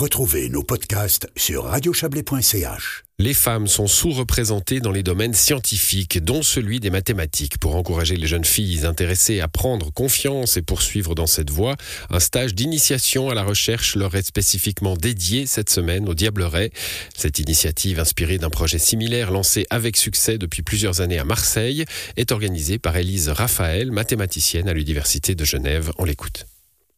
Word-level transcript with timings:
Retrouvez 0.00 0.48
nos 0.48 0.62
podcasts 0.62 1.28
sur 1.36 1.64
radiochablais.ch. 1.64 3.04
Les 3.18 3.34
femmes 3.34 3.66
sont 3.66 3.86
sous-représentées 3.86 4.80
dans 4.80 4.92
les 4.92 5.02
domaines 5.02 5.34
scientifiques, 5.34 6.24
dont 6.24 6.42
celui 6.42 6.80
des 6.80 6.88
mathématiques. 6.88 7.58
Pour 7.58 7.76
encourager 7.76 8.16
les 8.16 8.26
jeunes 8.26 8.46
filles 8.46 8.86
intéressées 8.86 9.40
à 9.40 9.48
prendre 9.48 9.92
confiance 9.92 10.56
et 10.56 10.62
poursuivre 10.62 11.14
dans 11.14 11.26
cette 11.26 11.50
voie, 11.50 11.76
un 12.08 12.18
stage 12.18 12.54
d'initiation 12.54 13.28
à 13.28 13.34
la 13.34 13.42
recherche 13.42 13.94
leur 13.94 14.14
est 14.14 14.26
spécifiquement 14.26 14.96
dédié 14.96 15.44
cette 15.44 15.68
semaine 15.68 16.08
au 16.08 16.14
Diableret. 16.14 16.70
Cette 17.14 17.38
initiative, 17.38 18.00
inspirée 18.00 18.38
d'un 18.38 18.48
projet 18.48 18.78
similaire 18.78 19.30
lancé 19.30 19.66
avec 19.68 19.98
succès 19.98 20.38
depuis 20.38 20.62
plusieurs 20.62 21.02
années 21.02 21.18
à 21.18 21.24
Marseille, 21.24 21.84
est 22.16 22.32
organisée 22.32 22.78
par 22.78 22.96
Élise 22.96 23.28
Raphaël, 23.28 23.92
mathématicienne 23.92 24.66
à 24.66 24.72
l'Université 24.72 25.34
de 25.34 25.44
Genève. 25.44 25.92
On 25.98 26.06
l'écoute. 26.06 26.46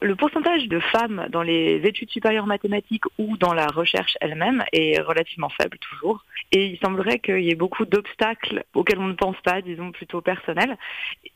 Le 0.02 0.16
pourcentage 0.16 0.66
de 0.66 0.80
femmes 0.80 1.28
dans 1.30 1.42
les 1.42 1.76
études 1.84 2.10
supérieures 2.10 2.48
mathématiques 2.48 3.04
ou 3.18 3.36
dans 3.36 3.54
la 3.54 3.68
recherche 3.68 4.16
elle-même 4.20 4.64
est 4.72 5.00
relativement 5.00 5.48
faible 5.48 5.78
toujours. 5.78 6.24
Et 6.50 6.66
il 6.66 6.78
semblerait 6.80 7.20
qu'il 7.20 7.38
y 7.38 7.50
ait 7.50 7.54
beaucoup 7.54 7.84
d'obstacles 7.84 8.64
auxquels 8.74 8.98
on 8.98 9.06
ne 9.06 9.12
pense 9.12 9.40
pas, 9.44 9.62
disons 9.62 9.92
plutôt 9.92 10.20
personnels. 10.20 10.76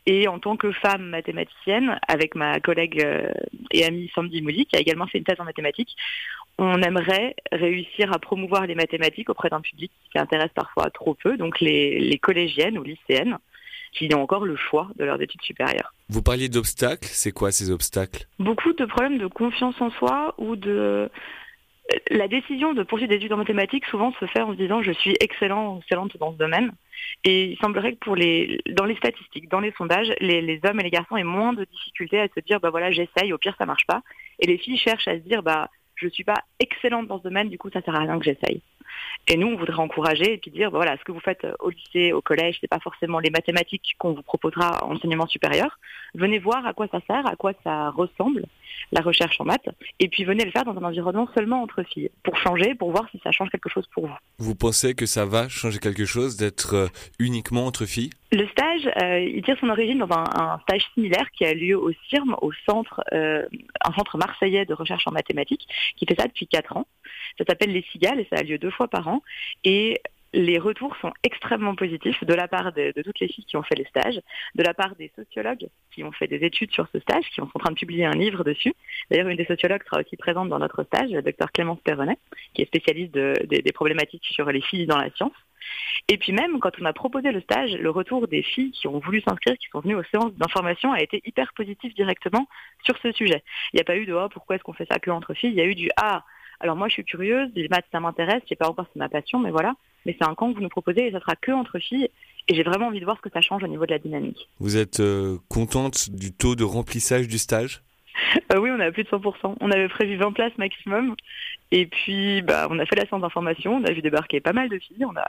Et 0.07 0.27
en 0.27 0.41
tant 0.41 0.57
que 0.57 0.73
femme 0.73 1.10
mathématicienne, 1.10 2.01
avec 2.09 2.34
ma 2.34 2.59
collègue 2.59 3.01
euh, 3.05 3.30
et 3.71 3.84
amie 3.84 4.10
Sandy 4.12 4.43
Moody, 4.43 4.66
qui 4.66 4.74
a 4.74 4.80
également 4.80 5.07
fait 5.07 5.19
une 5.19 5.24
thèse 5.24 5.41
en 5.41 5.45
mathématiques, 5.45 5.95
on 6.59 6.83
aimerait 6.83 7.37
réussir 7.52 8.12
à 8.12 8.19
promouvoir 8.19 8.66
les 8.66 8.74
mathématiques 8.74 9.30
auprès 9.30 9.48
d'un 9.48 9.60
public 9.60 9.93
qui 10.10 10.19
intéresse 10.19 10.51
parfois 10.52 10.91
trop 10.91 11.15
peu, 11.15 11.37
donc 11.37 11.60
les 11.60 12.19
collégiennes 12.21 12.79
ou 12.79 12.83
lycéennes 12.83 13.38
qui 13.93 14.09
ont 14.15 14.23
encore 14.23 14.45
le 14.45 14.57
choix 14.57 14.89
de 14.97 15.05
leurs 15.05 15.21
études 15.21 15.43
supérieures. 15.43 15.93
Vous 16.09 16.23
parliez 16.23 16.49
d'obstacles, 16.49 17.09
c'est 17.11 17.33
quoi 17.33 17.51
ces 17.51 17.71
obstacles? 17.71 18.27
Beaucoup 18.39 18.73
de 18.73 18.85
problèmes 18.85 19.19
de 19.19 19.27
confiance 19.27 19.81
en 19.81 19.91
soi 19.91 20.35
ou 20.39 20.57
de 20.57 21.11
la 22.11 22.29
décision 22.29 22.75
de 22.75 22.83
poursuivre 22.83 23.11
des 23.11 23.17
études 23.17 23.33
en 23.33 23.37
mathématiques 23.37 23.85
souvent 23.87 24.13
se 24.19 24.27
fait 24.27 24.41
en 24.41 24.53
se 24.53 24.57
disant 24.57 24.83
je 24.83 24.93
suis 24.93 25.15
excellent 25.21 25.79
excellente 25.79 26.16
dans 26.19 26.33
ce 26.33 26.38
domaine. 26.38 26.73
Et 27.25 27.52
il 27.52 27.59
semblerait 27.59 27.93
que 27.93 27.99
pour 27.99 28.16
les, 28.16 28.60
dans 28.71 28.85
les 28.85 28.97
statistiques, 28.97 29.49
dans 29.49 29.60
les 29.60 29.73
sondages, 29.73 30.13
les, 30.21 30.60
hommes 30.65 30.80
et 30.80 30.82
les 30.82 30.91
garçons 30.91 31.16
aient 31.16 31.25
moins 31.25 31.53
de 31.53 31.65
difficultés 31.65 32.21
à 32.21 32.29
se 32.29 32.41
dire 32.41 32.60
bah 32.60 32.71
voilà 32.71 32.91
j'essaye, 32.91 33.32
au 33.32 33.38
pire 33.38 33.55
ça 33.59 33.66
marche 33.66 33.87
pas. 33.87 34.03
Et 34.41 34.47
les 34.47 34.59
filles 34.59 34.79
cherchent 34.79 35.09
à 35.09 35.15
se 35.15 35.23
dire 35.23 35.43
bah 35.43 35.71
je 35.95 36.09
suis 36.09 36.25
pas 36.25 36.43
excellente 36.59 37.07
dans 37.07 37.19
ce 37.19 37.25
domaine, 37.25 37.49
du 37.49 37.59
coup 37.59 37.71
ça 37.71 37.82
sert 37.82 37.95
à 37.95 38.01
rien 38.01 38.19
que 38.19 38.25
j'essaye. 38.25 38.63
Et 39.29 39.37
nous, 39.37 39.49
on 39.49 39.57
voudrait 39.57 39.83
encourager 39.83 40.35
et 40.35 40.39
puis 40.39 40.51
dire, 40.51 40.71
bah 40.71 40.79
voilà, 40.79 40.97
ce 40.99 41.05
que 41.05 41.13
vous 41.13 41.21
faites 41.21 41.47
au 41.61 41.71
lycée, 41.71 42.13
au 42.13 42.21
collège, 42.21 42.59
c'est 42.61 42.69
pas 42.69 42.79
forcément 42.80 43.19
les 43.19 43.30
mathématiques 43.30 43.97
qu'on 43.99 44.13
vous 44.13 44.23
proposera 44.23 44.85
en 44.85 44.95
enseignement 44.95 45.27
supérieur. 45.27 45.79
Venez 46.15 46.38
voir 46.38 46.65
à 46.66 46.73
quoi 46.73 46.87
ça 46.88 47.01
sert, 47.07 47.27
à 47.27 47.37
quoi 47.37 47.53
ça 47.65 47.91
ressemble, 47.91 48.45
la 48.93 49.01
recherche 49.01 49.41
en 49.41 49.45
maths, 49.45 49.69
et 49.99 50.09
puis 50.09 50.25
venez 50.25 50.45
le 50.45 50.51
faire 50.51 50.65
dans 50.65 50.77
un 50.77 50.85
environnement 50.85 51.29
seulement 51.35 51.63
entre 51.63 51.83
filles, 51.83 52.11
pour 52.23 52.37
changer, 52.37 52.75
pour 52.75 52.91
voir 52.91 53.07
si 53.11 53.21
ça 53.23 53.33
change 53.33 53.51
quelque 53.51 53.69
chose 53.69 53.87
pour 53.93 54.07
vous. 54.07 54.16
Vous 54.38 54.55
pensez 54.55 54.95
que 54.95 55.07
ça 55.07 55.25
va 55.25 55.49
changer 55.49 55.79
quelque 55.79 56.05
chose 56.05 56.37
d'être 56.37 56.75
euh, 56.75 56.87
uniquement 57.19 57.66
entre 57.66 57.87
filles? 57.87 58.10
Le 58.33 58.47
stage, 58.49 58.88
euh, 59.03 59.21
il 59.21 59.43
tire 59.43 59.57
son 59.60 59.69
origine 59.69 59.99
dans 59.99 60.10
un, 60.10 60.59
stage 60.60 60.85
similaire 60.95 61.27
qui 61.37 61.45
a 61.45 61.55
lieu 61.55 61.79
au 61.79 61.91
CIRM, 62.09 62.37
au 62.43 62.53
centre, 62.69 63.03
euh, 63.13 63.47
un 63.85 63.93
centre 63.93 64.19
marseillais 64.19 64.66
de 64.66 64.75
recherche 64.75 65.06
en 65.06 65.12
mathématiques, 65.12 65.66
qui 65.97 66.06
fait 66.06 66.16
ça 66.19 66.27
depuis 66.27 66.47
4 66.47 66.77
ans. 66.77 66.87
Ça 67.38 67.44
s'appelle 67.48 67.72
les 67.72 67.82
Cigales 67.92 68.20
et 68.20 68.26
ça 68.31 68.41
a 68.41 68.42
lieu 68.42 68.59
deux 68.59 68.70
fois 68.70 68.88
par 68.88 69.09
an. 69.09 69.22
Et 69.65 70.00
les 70.32 70.59
retours 70.59 70.94
sont 71.00 71.12
extrêmement 71.22 71.75
positifs 71.75 72.22
de 72.25 72.34
la 72.34 72.47
part 72.47 72.72
de, 72.72 72.92
toutes 73.03 73.20
les 73.20 73.28
filles 73.28 73.44
qui 73.44 73.56
ont 73.56 73.62
fait 73.62 73.75
les 73.75 73.87
stages, 73.87 74.20
de 74.54 74.62
la 74.62 74.75
part 74.75 74.94
des 74.97 75.10
sociologues 75.16 75.69
qui 75.92 76.04
ont 76.04 76.12
fait 76.12 76.26
des 76.26 76.44
études 76.44 76.72
sur 76.72 76.87
ce 76.92 77.00
stage, 77.00 77.25
qui 77.31 77.37
sont 77.37 77.48
en 77.54 77.59
train 77.59 77.70
de 77.70 77.78
publier 77.78 78.04
un 78.04 78.12
livre 78.12 78.44
dessus. 78.44 78.75
D'ailleurs, 79.10 79.28
une 79.28 79.37
des 79.37 79.47
sociologues 79.47 79.82
sera 79.84 80.00
aussi 80.00 80.16
présente 80.16 80.48
dans 80.48 80.59
notre 80.59 80.84
stage, 80.84 81.10
le 81.10 81.22
docteur 81.22 81.50
Clémence 81.53 81.81
Perronnet, 81.81 82.19
qui 82.54 82.62
est 82.62 82.66
spécialiste 82.66 83.14
des 83.14 83.72
problématiques 83.72 84.26
sur 84.26 84.50
les 84.50 84.60
filles 84.60 84.87
dans 84.87 84.98
la 84.98 85.10
science. 85.10 85.32
Et 86.09 86.19
puis 86.19 86.32
même, 86.32 86.60
quand 86.60 86.72
on 86.81 86.84
a 86.84 86.92
proposé 86.92 87.32
le 87.32 87.41
stage, 87.41 87.72
le 87.72 87.91
retour 87.91 88.28
des 88.28 88.42
filles 88.42 88.70
qui 88.70 88.87
ont 88.87 88.98
voulu 88.98 89.20
s'inscrire, 89.22 89.56
qui 89.58 89.69
sont 89.69 89.80
venues 89.80 89.96
aux 89.96 90.04
séances 90.04 90.34
d'information, 90.34 90.92
a 90.92 91.00
été 91.00 91.22
hyper 91.25 91.52
positif 91.54 91.94
directement 91.94 92.46
sur 92.84 92.96
ce 92.98 93.10
sujet. 93.12 93.42
Il 93.72 93.76
n'y 93.76 93.80
a 93.80 93.84
pas 93.84 93.96
eu 93.96 94.06
de 94.06 94.12
oh, 94.12 94.28
pourquoi 94.28 94.56
est-ce 94.56 94.64
qu'on 94.64 94.72
fait 94.72 94.86
ça 94.91 94.98
que 94.98 95.10
entre 95.10 95.34
filles?» 95.34 95.50
Il 95.52 95.56
y 95.56 95.60
a 95.60 95.66
eu 95.66 95.75
du 95.75 95.88
«Ah, 95.96 96.25
alors 96.61 96.77
moi 96.77 96.89
je 96.89 96.94
suis 96.94 97.05
curieuse, 97.05 97.50
les 97.55 97.69
maths 97.69 97.87
ça 97.93 98.00
m'intéresse, 98.00 98.43
je 98.44 98.49
sais 98.50 98.56
pas 98.56 98.69
encore 98.69 98.87
c'est 98.93 98.99
ma 98.99 99.09
passion, 99.09 99.39
mais 99.39 99.50
voilà. 99.50 99.75
Mais 100.05 100.17
c'est 100.19 100.27
un 100.27 100.34
camp 100.34 100.50
que 100.50 100.56
vous 100.56 100.62
nous 100.62 100.69
proposez 100.69 101.09
et 101.09 101.12
ça 101.12 101.21
sera 101.21 101.34
que 101.34 101.50
entre 101.50 101.78
filles. 101.78 102.09
Et 102.49 102.55
j'ai 102.55 102.62
vraiment 102.62 102.87
envie 102.87 103.00
de 103.00 103.05
voir 103.05 103.17
ce 103.17 103.22
que 103.22 103.31
ça 103.31 103.41
change 103.41 103.65
au 103.65 103.67
niveau 103.67 103.87
de 103.87 103.91
la 103.91 103.99
dynamique. 103.99 104.49
Vous 104.61 104.77
êtes 104.77 105.00
euh, 105.00 105.39
contente 105.49 106.11
du 106.11 106.33
taux 106.33 106.55
de 106.55 106.62
remplissage 106.62 107.27
du 107.27 107.39
stage? 107.39 107.83
Euh, 108.53 108.61
Oui, 108.61 108.71
on 108.71 108.78
a 108.78 108.93
plus 108.93 109.03
de 109.03 109.09
100%. 109.09 109.56
On 109.61 109.71
avait 109.72 109.89
prévu 109.89 110.17
20 110.17 110.33
places 110.33 110.56
maximum. 110.56 111.17
Et 111.72 111.87
puis, 111.87 112.43
bah, 112.43 112.69
on 112.71 112.78
a 112.78 112.87
fait 112.87 112.94
la 112.94 113.05
séance 113.06 113.21
d'information, 113.21 113.77
on 113.77 113.84
a 113.84 113.93
vu 113.93 114.00
débarquer 114.00 114.41
pas 114.41 114.53
mal 114.53 114.69
de 114.69 114.78
filles. 114.78 115.05
On 115.05 115.17
a... 115.17 115.27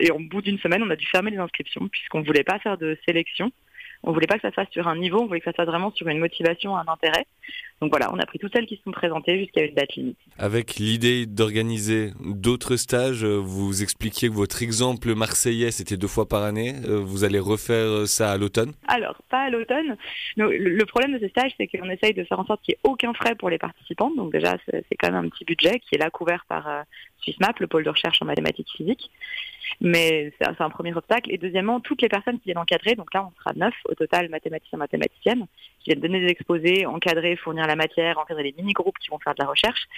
Et 0.00 0.10
au 0.10 0.18
bout 0.18 0.42
d'une 0.42 0.58
semaine, 0.58 0.82
on 0.82 0.90
a 0.90 0.96
dû 0.96 1.06
fermer 1.06 1.30
les 1.30 1.38
inscriptions 1.38 1.86
puisqu'on 1.86 2.20
ne 2.20 2.26
voulait 2.26 2.44
pas 2.44 2.58
faire 2.58 2.76
de 2.76 2.98
sélection. 3.06 3.52
On 4.02 4.12
voulait 4.12 4.26
pas 4.26 4.36
que 4.36 4.42
ça 4.42 4.50
se 4.50 4.54
fasse 4.54 4.70
sur 4.70 4.86
un 4.88 4.96
niveau, 4.96 5.20
on 5.20 5.26
voulait 5.26 5.40
que 5.40 5.44
ça 5.44 5.52
se 5.52 5.56
fasse 5.56 5.66
vraiment 5.66 5.90
sur 5.90 6.08
une 6.08 6.18
motivation, 6.18 6.76
un 6.76 6.86
intérêt. 6.86 7.26
Donc 7.80 7.90
voilà, 7.90 8.12
on 8.12 8.18
a 8.18 8.26
pris 8.26 8.38
toutes 8.38 8.52
celles 8.52 8.66
qui 8.66 8.76
se 8.76 8.82
sont 8.82 8.90
présentées 8.90 9.38
jusqu'à 9.38 9.62
une 9.62 9.74
date 9.74 9.94
limite. 9.94 10.18
Avec 10.36 10.76
l'idée 10.76 11.26
d'organiser 11.26 12.10
d'autres 12.20 12.76
stages, 12.76 13.24
euh, 13.24 13.36
vous 13.36 13.82
expliquiez 13.82 14.28
que 14.28 14.34
votre 14.34 14.62
exemple 14.62 15.14
marseillais, 15.14 15.70
c'était 15.70 15.96
deux 15.96 16.08
fois 16.08 16.26
par 16.26 16.42
année. 16.42 16.74
Euh, 16.88 16.98
vous 16.98 17.22
allez 17.22 17.38
refaire 17.38 17.86
euh, 17.86 18.06
ça 18.06 18.32
à 18.32 18.36
l'automne? 18.36 18.72
Alors, 18.88 19.16
pas 19.30 19.42
à 19.42 19.50
l'automne. 19.50 19.96
Le 20.36 20.84
problème 20.86 21.12
de 21.12 21.18
ces 21.20 21.28
stages, 21.28 21.52
c'est 21.56 21.68
qu'on 21.68 21.88
essaye 21.88 22.14
de 22.14 22.24
faire 22.24 22.40
en 22.40 22.46
sorte 22.46 22.62
qu'il 22.62 22.72
n'y 22.72 22.76
ait 22.76 22.90
aucun 22.90 23.14
frais 23.14 23.36
pour 23.36 23.48
les 23.48 23.58
participants. 23.58 24.10
Donc 24.10 24.32
déjà, 24.32 24.56
c'est 24.66 24.96
quand 24.98 25.12
même 25.12 25.26
un 25.26 25.28
petit 25.28 25.44
budget 25.44 25.78
qui 25.78 25.94
est 25.94 25.98
là 25.98 26.10
couvert 26.10 26.44
par 26.48 26.84
SwissMap, 27.22 27.58
le 27.60 27.66
pôle 27.66 27.84
de 27.84 27.90
recherche 27.90 28.20
en 28.22 28.26
mathématiques 28.26 28.70
physiques. 28.76 29.10
Mais 29.80 30.32
c'est 30.38 30.60
un 30.60 30.70
premier 30.70 30.94
obstacle. 30.94 31.32
Et 31.32 31.38
deuxièmement, 31.38 31.80
toutes 31.80 32.02
les 32.02 32.08
personnes 32.08 32.38
qui 32.38 32.46
viennent 32.46 32.58
encadrer, 32.58 32.94
donc 32.94 33.12
là 33.14 33.26
on 33.26 33.32
sera 33.38 33.52
neuf 33.54 33.74
au 33.88 33.94
total 33.94 34.28
mathématiciens, 34.28 34.78
mathématiciennes, 34.78 35.46
qui 35.80 35.90
viennent 35.90 36.00
donner 36.00 36.20
des 36.20 36.30
exposés, 36.30 36.86
encadrer, 36.86 37.36
fournir 37.36 37.66
la 37.66 37.76
matière, 37.76 38.18
encadrer 38.18 38.44
les 38.44 38.54
mini-groupes 38.56 38.98
qui 38.98 39.08
vont 39.10 39.18
faire 39.18 39.34
de 39.34 39.42
la 39.42 39.48
recherche. 39.48 39.88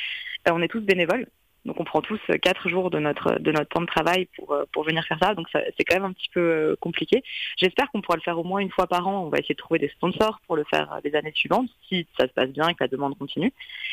Euh, 0.49 0.53
on 0.55 0.63
est 0.63 0.69
tous 0.69 0.81
bénévoles. 0.81 1.27
Donc 1.67 1.79
on 1.79 1.85
prend 1.85 2.01
tous 2.01 2.19
quatre 2.41 2.69
jours 2.69 2.91
de 2.91 2.99
notre 2.99 3.39
de 3.39 3.53
notre 3.53 3.69
temps 3.69 3.83
de 3.83 3.87
travail 3.87 4.29
pour 4.37 4.53
euh, 4.53 4.65
pour 4.73 4.85
venir 4.85 5.05
faire 5.05 5.19
ça. 5.21 5.35
Donc 5.35 5.47
c'est 5.53 5.85
quand 5.85 5.97
même 5.97 6.05
un 6.05 6.13
petit 6.13 6.31
peu 6.33 6.41
euh, 6.41 6.77
compliqué. 6.81 7.23
J'espère 7.59 7.91
qu'on 7.91 8.01
pourra 8.01 8.17
le 8.17 8.23
faire 8.23 8.39
au 8.39 8.45
moins 8.45 8.61
une 8.61 8.71
fois 8.71 8.87
par 8.87 9.07
an. 9.07 9.25
On 9.25 9.29
va 9.29 9.39
essayer 9.39 9.55
de 9.55 9.61
trouver 9.61 9.79
des 9.79 9.91
sponsors 9.91 10.41
pour 10.47 10.57
le 10.57 10.65
faire 10.65 11.01
les 11.05 11.15
années 11.15 11.33
suivantes 11.35 11.69
si 11.89 12.07
ça 12.19 12.27
se 12.27 12.33
passe 12.33 12.49
bien 12.49 12.69
et 12.69 12.75
que 12.75 12.83
la 12.85 12.89
demande 12.89 13.17
continue. 13.19 13.53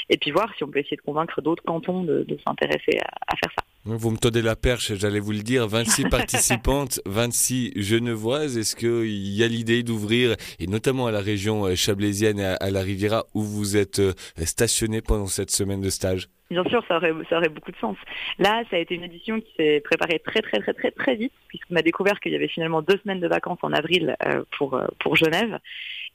Et 0.10 0.18
puis 0.18 0.32
voir 0.32 0.50
si 0.56 0.64
on 0.64 0.68
peut 0.68 0.80
essayer 0.80 0.96
de 0.96 1.02
convaincre 1.02 1.42
d'autres 1.42 1.64
cantons 1.64 2.04
de, 2.04 2.26
s'intéresser 2.46 3.00
à, 3.28 3.36
faire 3.36 3.52
ça. 3.58 3.64
Vous 3.84 4.12
me 4.12 4.18
tendez 4.18 4.42
la 4.42 4.56
perche, 4.56 4.94
j'allais 4.94 5.20
vous 5.20 5.32
le 5.34 5.42
dire. 5.42 5.68
26 5.68 6.04
participantes, 6.10 7.02
26 7.06 7.74
genevoises. 7.76 8.58
Est-ce 8.58 8.76
qu'il 8.76 9.28
y 9.36 9.44
a 9.44 9.48
l'idée 9.48 9.84
d'ouvrir, 9.84 10.36
et 10.60 10.68
notamment 10.68 11.08
à 11.08 11.12
la 11.12 11.20
région 11.20 11.76
chablaisienne 11.76 12.40
et 12.40 12.56
à 12.60 12.72
la 12.72 12.82
Riviera, 12.82 13.26
où 13.34 13.42
vous 13.42 13.76
êtes 13.76 14.02
stationné 14.46 15.02
pendant 15.02 15.28
cette 15.28 15.52
semaine 15.52 15.82
de 15.82 15.90
stage? 15.90 16.30
Bien 16.50 16.64
sûr, 16.66 16.82
ça 16.88 16.98
aurait, 16.98 17.50
beaucoup 17.50 17.72
de 17.72 17.78
sens. 17.78 17.98
Là, 18.40 18.64
ça 18.70 18.78
a 18.78 18.80
été 18.80 18.96
une 18.96 19.04
édition 19.04 19.42
qui 19.42 19.54
s'est 19.58 19.82
préparée 19.82 20.20
très 20.20 20.42
très 20.42 20.60
très 20.60 20.74
très 20.74 20.92
très 20.92 21.16
vite, 21.16 21.34
puisqu'on 21.50 21.76
a 21.76 21.82
découvert 21.82 22.22
qu'il 22.22 22.32
y 22.32 22.36
avait 22.36 22.48
finalement 22.48 22.82
deux 22.82 22.98
semaines 23.04 23.20
de 23.20 23.28
vacances 23.28 23.60
en 23.64 23.74
avril 23.74 24.16
euh, 24.26 24.44
pour 24.58 24.76
euh, 24.76 24.88
pour 25.00 25.18
Genève. 25.18 25.60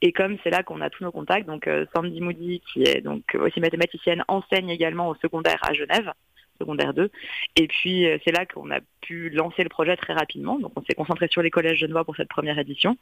Et 0.01 0.13
comme 0.13 0.39
c'est 0.43 0.51
là 0.51 0.63
qu'on 0.63 0.81
a 0.81 0.89
tous 0.89 1.05
nos 1.05 1.13
contacts, 1.13 1.47
donc 1.47 1.69
euh, 1.69 1.85
Sandy 1.95 2.21
Moody, 2.23 2.63
qui 2.73 2.83
est 2.83 3.03
donc 3.03 3.37
aussi 3.39 3.61
mathématicienne, 3.61 4.25
enseigne 4.27 4.71
également 4.71 5.11
au 5.11 5.15
secondaire 5.17 5.61
à 5.63 5.75
Genève 5.75 6.11
secondaire 6.59 6.95
2. 6.95 7.11
Et 7.57 7.67
puis 7.67 8.07
c'est 8.25 8.33
là 8.33 8.47
qu'on 8.47 8.71
a 8.71 8.81
pu 9.01 9.31
lancer 9.31 9.63
le 9.63 9.69
projet 9.69 9.97
très 9.97 10.13
rapidement. 10.13 10.59
Donc 10.59 10.73
on 10.77 10.83
s'est 10.83 10.95
concentré 10.95 11.29
sur 11.29 11.43
les 11.43 11.51
collèges 11.51 11.79
genevois 11.79 12.05
pour 12.05 12.17
cette 12.17 12.29
première 12.29 12.59
édition. 12.59 12.97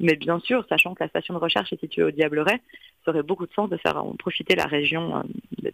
Mais 0.00 0.16
bien 0.16 0.40
sûr, 0.40 0.64
sachant 0.68 0.94
que 0.94 1.02
la 1.02 1.08
station 1.08 1.34
de 1.34 1.38
recherche 1.38 1.72
est 1.72 1.80
située 1.80 2.02
au 2.02 2.10
Diableret, 2.10 2.60
ça 3.04 3.10
aurait 3.10 3.22
beaucoup 3.22 3.46
de 3.46 3.52
sens 3.52 3.70
de 3.70 3.76
faire 3.76 4.02
profiter 4.18 4.54
la 4.54 4.66
région 4.66 5.24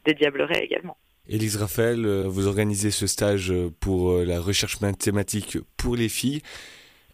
des 0.05 0.15
Diablerets 0.15 0.65
également. 0.65 0.97
Élise 1.29 1.57
Raphaël, 1.57 2.05
euh, 2.05 2.25
vous 2.27 2.49
organisez 2.49 2.91
ce 2.91 3.07
stage 3.07 3.53
euh, 3.53 3.71
pour 3.79 4.11
euh, 4.11 4.25
la 4.25 4.41
recherche 4.41 4.81
mathématique 4.81 5.59
pour 5.77 5.95
les 5.95 6.09
filles. 6.09 6.43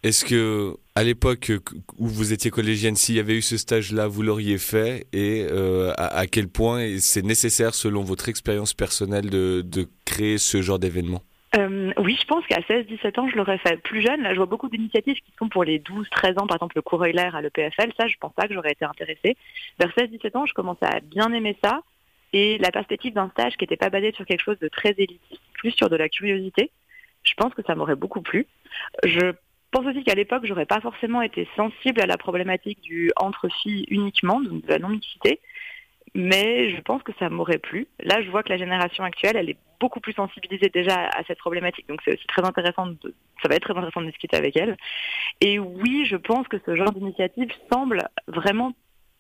Est-ce 0.03 0.25
que, 0.25 0.77
à 0.95 1.03
l'époque 1.03 1.53
où 1.99 2.07
vous 2.07 2.33
étiez 2.33 2.51
collégienne, 2.51 2.95
s'il 2.95 3.17
y 3.17 3.21
avait 3.21 3.35
eu 3.35 3.43
ce 3.43 3.57
stage-là, 3.57 4.07
vous 4.07 4.23
l'auriez 4.23 4.57
fait? 4.57 5.09
Et 5.13 5.45
à, 5.97 6.29
quel 6.29 6.47
point 6.47 6.99
c'est 7.01 7.25
nécessaire, 7.25 7.75
selon 7.75 8.05
votre 8.05 8.29
expérience 8.29 8.75
personnelle, 8.75 9.29
de, 9.29 9.89
ce 10.39 10.63
genre 10.63 10.79
d'événement 10.79 11.23
oui, 11.97 12.17
je 12.21 12.27
pense 12.27 12.47
qu'à 12.47 12.61
16-17 12.61 13.19
ans, 13.19 13.29
je 13.29 13.37
l'aurais 13.37 13.59
fait. 13.59 13.83
Plus 13.83 14.01
jeune, 14.01 14.23
là, 14.23 14.33
je 14.33 14.37
vois 14.37 14.47
beaucoup 14.47 14.69
d'initiatives 14.69 15.17
qui 15.17 15.33
sont 15.39 15.49
pour 15.49 15.65
les 15.65 15.81
12-13 15.81 16.39
ans, 16.39 16.47
par 16.47 16.57
exemple 16.57 16.77
le 16.77 16.83
cours 16.83 17.05
Euler 17.05 17.31
à 17.33 17.41
l'EPFL. 17.41 17.91
Ça, 17.99 18.07
je 18.07 18.17
pense 18.21 18.33
pas 18.35 18.47
que 18.47 18.55
j'aurais 18.55 18.73
été 18.73 18.85
intéressée. 18.85 19.37
Vers 19.79 19.91
16-17 19.97 20.37
ans, 20.37 20.47
je 20.47 20.53
commençais 20.53 20.87
à 20.87 21.01
bien 21.01 21.33
aimer 21.33 21.57
ça 21.65 21.81
et 22.33 22.59
la 22.59 22.71
perspective 22.71 23.15
d'un 23.15 23.31
stage 23.31 23.57
qui 23.57 23.65
n'était 23.65 23.77
pas 23.77 23.91
basé 23.91 24.13
sur 24.13 24.27
quelque 24.27 24.43
chose 24.43 24.59
de 24.59 24.69
très 24.69 24.91
élitiste, 24.91 25.41
plus 25.55 25.73
sur 25.73 25.89
de 25.89 25.97
la 25.97 26.09
curiosité, 26.09 26.71
je 27.25 27.35
pense 27.35 27.55
que 27.55 27.63
ça 27.67 27.75
m'aurait 27.75 27.97
beaucoup 27.97 28.23
plu. 28.23 28.47
Je 29.05 29.33
pense 29.71 29.87
aussi 29.87 30.05
qu'à 30.05 30.15
l'époque, 30.15 30.45
j'aurais 30.45 30.67
pas 30.67 30.81
forcément 30.81 31.23
été 31.23 31.49
sensible 31.57 32.01
à 32.01 32.07
la 32.07 32.17
problématique 32.17 32.81
du 32.81 33.11
entre 33.17 33.49
filles 33.63 33.87
uniquement, 33.89 34.41
donc 34.41 34.65
de 34.65 34.69
la 34.69 34.79
non-mixité. 34.79 35.41
Mais 36.19 36.75
je 36.75 36.81
pense 36.81 37.01
que 37.05 37.13
ça 37.21 37.31
m'aurait 37.31 37.59
plu. 37.59 37.87
Là, 38.01 38.21
je 38.23 38.29
vois 38.29 38.43
que 38.43 38.49
la 38.49 38.59
génération 38.59 39.05
actuelle, 39.05 39.37
elle 39.37 39.51
est 39.51 39.57
beaucoup 39.79 40.01
plus 40.01 40.15
sensibilisée 40.15 40.69
déjà 40.69 41.07
à 41.07 41.23
cette 41.29 41.39
problématique, 41.39 41.87
donc 41.89 42.01
c'est 42.05 42.15
aussi 42.15 42.27
très 42.27 42.45
intéressant. 42.45 42.89
De, 42.89 43.15
ça 43.41 43.49
va 43.49 43.55
être 43.55 43.63
très 43.63 43.77
intéressant 43.77 44.01
de 44.01 44.07
discuter 44.07 44.37
avec 44.37 44.57
elle. 44.57 44.77
Et 45.41 45.61
oui, 45.61 46.07
je 46.07 46.17
pense 46.17 46.49
que 46.49 46.57
ce 46.67 46.75
genre 46.75 46.91
d'initiative 46.91 47.53
semble 47.73 48.09
vraiment 48.27 48.73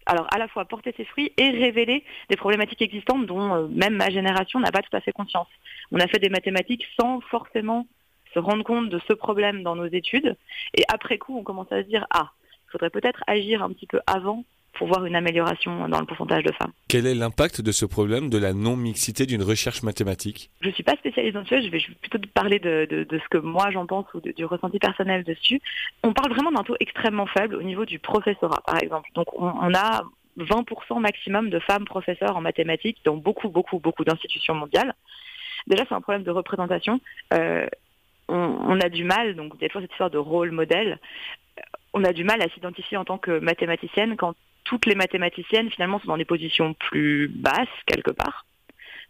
alors 0.06 0.26
à 0.34 0.38
la 0.38 0.48
fois 0.48 0.64
porter 0.64 0.92
ses 0.96 1.04
fruits 1.04 1.32
et 1.36 1.50
révéler 1.50 2.02
des 2.30 2.36
problématiques 2.36 2.82
existantes 2.82 3.26
dont 3.26 3.54
euh, 3.54 3.68
même 3.68 3.94
ma 3.94 4.10
génération 4.10 4.58
n'a 4.58 4.72
pas 4.72 4.82
tout 4.82 4.96
à 4.96 5.00
fait 5.00 5.12
conscience. 5.12 5.46
On 5.92 6.00
a 6.00 6.08
fait 6.08 6.18
des 6.18 6.30
mathématiques 6.30 6.84
sans 6.98 7.20
forcément 7.20 7.86
se 8.34 8.40
rendre 8.40 8.64
compte 8.64 8.88
de 8.88 9.00
ce 9.06 9.12
problème 9.12 9.62
dans 9.62 9.76
nos 9.76 9.86
études, 9.86 10.36
et 10.74 10.82
après 10.92 11.18
coup, 11.18 11.38
on 11.38 11.44
commence 11.44 11.70
à 11.70 11.82
se 11.82 11.88
dire 11.88 12.08
ah, 12.10 12.32
il 12.66 12.72
faudrait 12.72 12.90
peut-être 12.90 13.22
agir 13.28 13.62
un 13.62 13.68
petit 13.68 13.86
peu 13.86 14.00
avant 14.08 14.44
pour 14.78 14.86
voir 14.86 15.04
une 15.04 15.16
amélioration 15.16 15.88
dans 15.88 15.98
le 15.98 16.06
pourcentage 16.06 16.44
de 16.44 16.52
femmes. 16.52 16.70
Quel 16.88 17.06
est 17.06 17.14
l'impact 17.14 17.60
de 17.60 17.72
ce 17.72 17.84
problème 17.84 18.30
de 18.30 18.38
la 18.38 18.52
non-mixité 18.52 19.26
d'une 19.26 19.42
recherche 19.42 19.82
mathématique? 19.82 20.50
Je 20.60 20.68
ne 20.68 20.72
suis 20.72 20.84
pas 20.84 20.94
spécialiste 20.94 21.34
dans 21.34 21.44
ce 21.44 21.56
sujet, 21.56 21.80
je 21.80 21.88
vais 21.88 21.94
plutôt 22.00 22.18
parler 22.32 22.60
de, 22.60 23.06
ce 23.10 23.28
que 23.28 23.38
moi 23.38 23.70
j'en 23.72 23.86
pense 23.86 24.06
ou 24.14 24.20
du 24.20 24.44
ressenti 24.44 24.78
personnel 24.78 25.24
dessus. 25.24 25.60
On 26.04 26.12
parle 26.12 26.32
vraiment 26.32 26.52
d'un 26.52 26.62
taux 26.62 26.76
extrêmement 26.78 27.26
faible 27.26 27.56
au 27.56 27.62
niveau 27.62 27.84
du 27.84 27.98
professorat, 27.98 28.62
par 28.64 28.80
exemple. 28.80 29.10
Donc 29.14 29.26
on, 29.34 29.74
a 29.74 30.04
20% 30.38 31.00
maximum 31.00 31.50
de 31.50 31.58
femmes 31.58 31.84
professeurs 31.84 32.36
en 32.36 32.40
mathématiques 32.40 32.98
dans 33.04 33.16
beaucoup, 33.16 33.48
beaucoup, 33.48 33.80
beaucoup 33.80 34.04
d'institutions 34.04 34.54
mondiales. 34.54 34.94
Déjà, 35.66 35.84
c'est 35.88 35.94
un 35.94 36.00
problème 36.00 36.22
de 36.22 36.30
représentation. 36.30 37.00
Euh, 37.34 37.66
on, 38.28 38.36
on, 38.36 38.80
a 38.80 38.88
du 38.88 39.02
mal, 39.02 39.34
donc 39.34 39.54
il 39.56 39.62
y 39.62 39.64
a 39.64 39.68
toujours 39.68 39.82
cette 39.82 39.90
histoire 39.90 40.10
de 40.10 40.18
rôle 40.18 40.52
modèle, 40.52 41.00
on 41.94 42.04
a 42.04 42.12
du 42.12 42.22
mal 42.22 42.40
à 42.42 42.48
s'identifier 42.50 42.96
en 42.96 43.04
tant 43.04 43.18
que 43.18 43.38
mathématicienne 43.40 44.16
quand 44.16 44.34
toutes 44.68 44.84
les 44.84 44.94
mathématiciennes 44.94 45.70
finalement 45.70 45.98
sont 45.98 46.08
dans 46.08 46.18
des 46.18 46.26
positions 46.26 46.74
plus 46.74 47.28
basses 47.28 47.68
quelque 47.86 48.10
part. 48.10 48.44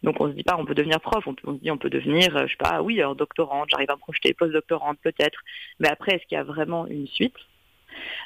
Donc 0.05 0.21
on 0.21 0.29
se 0.29 0.33
dit 0.33 0.45
pas 0.45 0.57
on 0.57 0.65
peut 0.65 0.77
devenir 0.77 1.01
prof, 1.01 1.27
on, 1.27 1.35
se 1.35 1.61
dit 1.61 1.71
on 1.73 1.79
peut 1.79 1.91
devenir, 1.91 2.37
euh, 2.37 2.47
je 2.47 2.53
sais 2.53 2.57
pas, 2.57 2.81
oui, 2.81 3.01
alors 3.01 3.17
doctorante, 3.17 3.69
j'arrive 3.69 3.91
à 3.91 3.97
me 3.97 4.01
projeter, 4.01 4.33
post-doctorante 4.35 4.99
peut-être, 5.03 5.41
mais 5.81 5.89
après 5.89 6.15
est-ce 6.15 6.25
qu'il 6.27 6.37
y 6.37 6.41
a 6.41 6.45
vraiment 6.45 6.87
une 6.87 7.09
suite? 7.09 7.35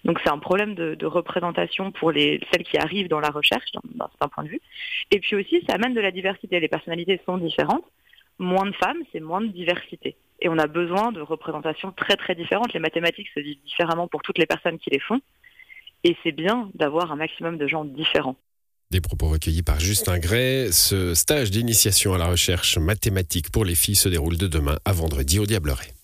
Donc 0.04 0.20
c'est 0.22 0.30
un 0.30 0.38
problème 0.38 0.74
de, 0.74 1.06
représentation 1.06 1.90
pour 1.90 2.12
les, 2.12 2.40
celles 2.52 2.64
qui 2.64 2.76
arrivent 2.76 3.08
dans 3.08 3.20
la 3.20 3.30
recherche, 3.30 3.64
d'un 3.72 4.08
certain 4.08 4.28
point 4.28 4.44
de 4.44 4.50
vue. 4.50 4.60
Et 5.10 5.20
puis 5.20 5.34
aussi, 5.36 5.64
ça 5.66 5.76
amène 5.76 5.94
de 5.94 6.00
la 6.00 6.10
diversité. 6.10 6.60
Les 6.60 6.68
personnalités 6.68 7.20
sont 7.24 7.38
différentes. 7.38 7.84
Moins 8.38 8.66
de 8.66 8.72
femmes, 8.72 8.98
c'est 9.12 9.20
moins 9.20 9.40
de 9.40 9.46
diversité. 9.46 10.16
Et 10.40 10.50
on 10.50 10.58
a 10.58 10.66
besoin 10.66 11.10
de 11.12 11.22
représentations 11.22 11.92
très 11.92 12.16
très 12.16 12.34
différentes. 12.34 12.74
Les 12.74 12.80
mathématiques 12.80 13.28
se 13.34 13.40
vivent 13.40 13.62
différemment 13.64 14.08
pour 14.08 14.20
toutes 14.20 14.36
les 14.36 14.46
personnes 14.46 14.78
qui 14.78 14.90
les 14.90 14.98
font. 14.98 15.22
Et 16.04 16.16
c'est 16.22 16.32
bien 16.32 16.70
d'avoir 16.74 17.12
un 17.12 17.16
maximum 17.16 17.58
de 17.58 17.66
gens 17.66 17.84
différents. 17.84 18.36
Des 18.90 19.00
propos 19.00 19.28
recueillis 19.28 19.62
par 19.62 19.80
Justin 19.80 20.18
Gray. 20.18 20.72
Ce 20.72 21.14
stage 21.14 21.50
d'initiation 21.50 22.12
à 22.12 22.18
la 22.18 22.26
recherche 22.26 22.76
mathématique 22.76 23.50
pour 23.50 23.64
les 23.64 23.74
filles 23.74 23.96
se 23.96 24.08
déroule 24.08 24.36
de 24.36 24.46
demain 24.46 24.78
à 24.84 24.92
vendredi 24.92 25.38
au 25.38 25.46
Diableret. 25.46 25.94